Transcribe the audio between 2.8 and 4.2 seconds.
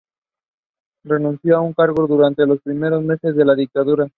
meses de la dictadura.